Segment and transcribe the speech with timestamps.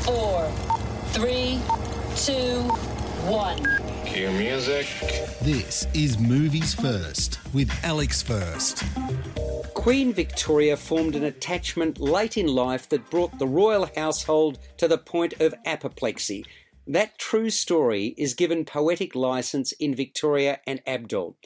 [0.00, 0.50] Five, four,
[1.08, 1.60] three,
[2.16, 2.60] two,
[3.28, 3.58] one.
[4.06, 4.86] Cue music.
[5.42, 8.84] This is Movies First with Alex First.
[9.74, 14.98] Queen Victoria formed an attachment late in life that brought the royal household to the
[14.98, 16.44] point of apoplexy.
[16.86, 21.36] That true story is given poetic license in Victoria and Abdul.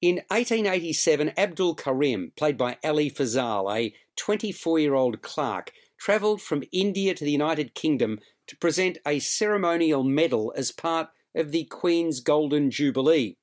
[0.00, 6.64] In 1887, Abdul Karim, played by Ali Fazal, a 24 year old clerk, travelled from
[6.72, 12.20] India to the United Kingdom to present a ceremonial medal as part of the Queen's
[12.20, 13.36] Golden Jubilee.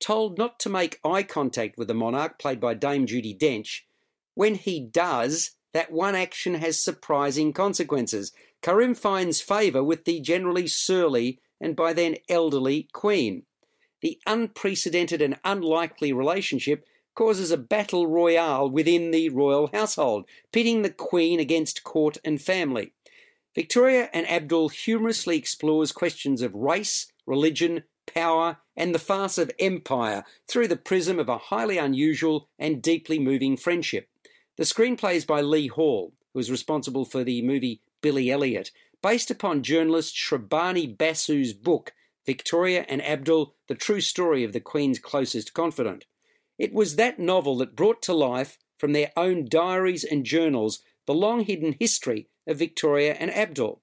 [0.00, 3.82] Told not to make eye contact with the monarch, played by Dame Judi Dench,
[4.34, 8.32] when he does, that one action has surprising consequences.
[8.62, 13.44] Karim finds favour with the generally surly and by then elderly Queen.
[14.00, 20.90] The unprecedented and unlikely relationship causes a battle royale within the royal household, pitting the
[20.90, 22.92] Queen against court and family.
[23.54, 30.24] Victoria and Abdul humorously explores questions of race, religion, power, and the farce of empire
[30.48, 34.08] through the prism of a highly unusual and deeply moving friendship.
[34.56, 38.70] The screenplay is by Lee Hall, who is responsible for the movie Billy Elliot,
[39.02, 41.92] based upon journalist Shrabani Basu's book,
[42.24, 46.06] Victoria and Abdul The True Story of the Queen's Closest Confidant.
[46.62, 51.12] It was that novel that brought to life, from their own diaries and journals, the
[51.12, 53.82] long hidden history of Victoria and Abdul.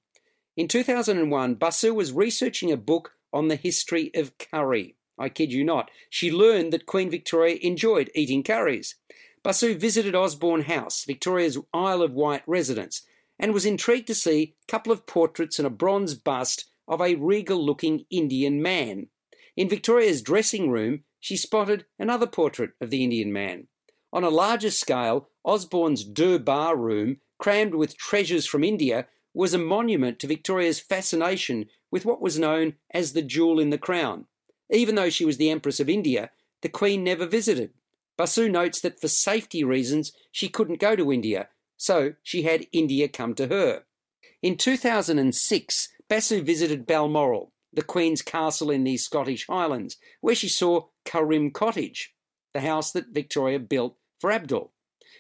[0.56, 4.96] In 2001, Basu was researching a book on the history of curry.
[5.18, 5.92] I kid you not.
[6.10, 8.96] She learned that Queen Victoria enjoyed eating curries.
[9.44, 13.02] Basu visited Osborne House, Victoria's Isle of Wight residence,
[13.38, 17.16] and was intrigued to see a couple of portraits and a bronze bust of a
[17.16, 19.08] regal looking Indian man.
[19.58, 23.68] In Victoria's dressing room, she spotted another portrait of the Indian man.
[24.12, 30.20] On a larger scale, Osborne's Durbar room, crammed with treasures from India, was a monument
[30.20, 34.26] to Victoria's fascination with what was known as the jewel in the crown.
[34.72, 36.32] Even though she was the Empress of India,
[36.62, 37.72] the Queen never visited.
[38.18, 43.08] Basu notes that for safety reasons she couldn't go to India, so she had India
[43.08, 43.84] come to her.
[44.42, 50.88] In 2006, Basu visited Balmoral, the Queen's castle in the Scottish Highlands, where she saw
[51.06, 52.14] Karim Cottage,
[52.54, 54.72] the house that Victoria built for Abdul.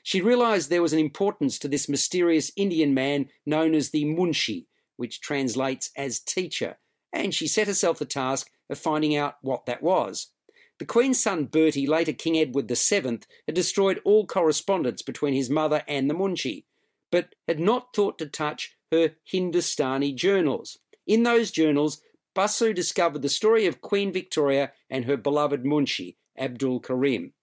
[0.04, 4.66] She realised there was an importance to this mysterious Indian man known as the Munshi,
[4.98, 6.78] which translates as teacher,
[7.14, 10.32] and she set herself the task of finding out what that was.
[10.80, 15.84] The Queen's son Bertie, later King Edward VII, had destroyed all correspondence between his mother
[15.88, 16.66] and the Munshi,
[17.12, 20.78] but had not thought to touch her Hindustani journals.
[21.06, 22.02] In those journals,
[22.40, 27.34] Basu discovered the story of Queen Victoria and her beloved Munshi, Abdul Karim.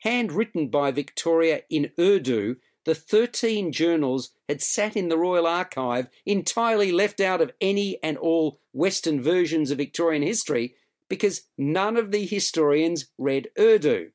[0.00, 6.92] Handwritten by Victoria in Urdu, the 13 journals had sat in the Royal Archive, entirely
[6.92, 10.74] left out of any and all Western versions of Victorian history,
[11.08, 14.10] because none of the historians read Urdu.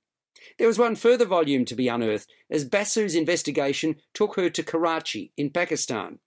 [0.59, 5.33] There was one further volume to be unearthed as Basu's investigation took her to Karachi
[5.37, 6.19] in Pakistan.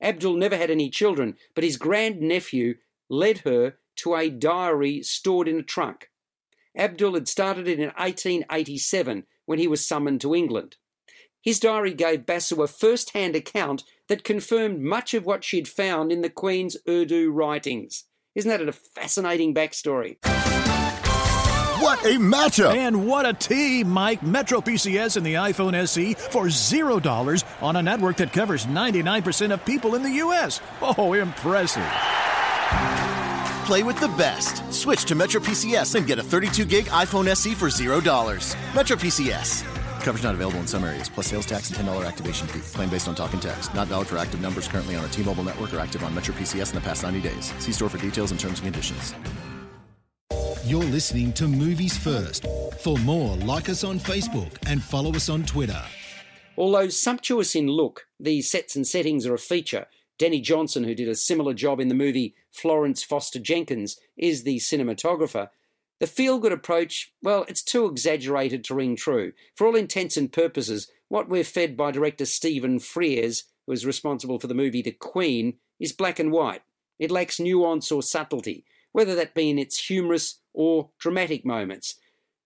[0.00, 2.76] Abdul never had any children, but his grandnephew
[3.10, 6.08] led her to a diary stored in a trunk.
[6.76, 10.76] Abdul had started it in 1887 when he was summoned to England.
[11.42, 16.12] His diary gave Basu a first hand account that confirmed much of what she'd found
[16.12, 18.04] in the Queen's Urdu writings.
[18.34, 20.18] Isn't that a fascinating backstory?
[21.80, 22.76] What a matchup!
[22.76, 24.22] And what a team, Mike.
[24.22, 29.64] Metro PCS and the iPhone SE for $0 on a network that covers 99% of
[29.64, 30.60] people in the U.S.
[30.82, 31.90] Oh, impressive.
[33.70, 34.64] Play with the best.
[34.72, 38.56] Switch to Metro PCS and get a 32 gig iPhone SE for $0.
[38.74, 39.62] Metro PCS.
[40.02, 42.58] Coverage not available in some areas, plus sales tax and $10 activation fee.
[42.76, 43.72] Claim based on talk and text.
[43.72, 46.34] Not valid for active numbers currently on a T Mobile network or active on Metro
[46.34, 47.54] PCS in the past 90 days.
[47.60, 49.14] See store for details and terms and conditions.
[50.64, 52.46] You're listening to Movies First.
[52.80, 55.80] For more, like us on Facebook and follow us on Twitter.
[56.58, 59.86] Although sumptuous in look, the sets and settings are a feature.
[60.20, 64.58] Denny Johnson, who did a similar job in the movie Florence Foster Jenkins, is the
[64.58, 65.48] cinematographer.
[65.98, 69.32] The feel good approach, well, it's too exaggerated to ring true.
[69.56, 74.38] For all intents and purposes, what we're fed by director Stephen Frears, who is responsible
[74.38, 76.60] for the movie The Queen, is black and white.
[76.98, 81.94] It lacks nuance or subtlety, whether that be in its humorous or dramatic moments.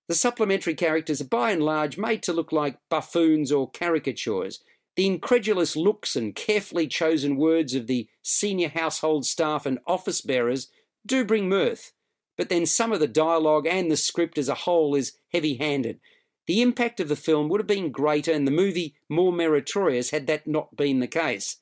[0.07, 4.61] The supplementary characters are by and large made to look like buffoons or caricatures.
[4.97, 10.69] The incredulous looks and carefully chosen words of the senior household staff and office bearers
[11.05, 11.93] do bring mirth,
[12.37, 16.01] but then some of the dialogue and the script as a whole is heavy handed.
[16.47, 20.27] The impact of the film would have been greater and the movie more meritorious had
[20.27, 21.57] that not been the case.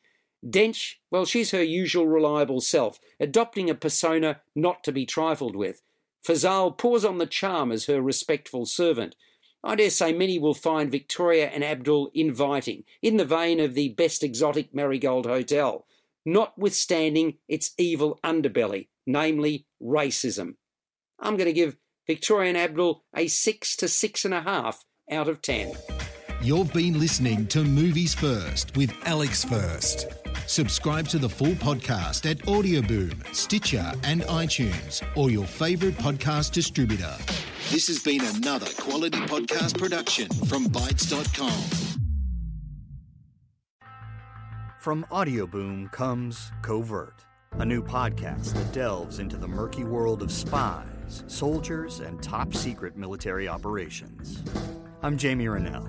[0.44, 5.82] Dench, well, she's her usual reliable self, adopting a persona not to be trifled with.
[6.26, 9.14] Fazal pours on the charm as her respectful servant.
[9.64, 13.90] I dare say many will find Victoria and Abdul inviting, in the vein of the
[13.90, 15.86] best exotic marigold hotel,
[16.26, 20.56] notwithstanding its evil underbelly, namely racism.
[21.20, 21.76] I'm going to give
[22.08, 25.72] Victoria and Abdul a six to six and a half out of ten.
[26.42, 30.08] You've been listening to Movies First with Alex First.
[30.52, 37.16] Subscribe to the full podcast at Audioboom, Stitcher, and iTunes, or your favourite podcast distributor.
[37.70, 41.98] This has been another quality podcast production from Bytes.com.
[44.78, 51.24] From Audioboom comes Covert, a new podcast that delves into the murky world of spies,
[51.28, 54.42] soldiers, and top secret military operations.
[55.00, 55.88] I'm Jamie Rennell,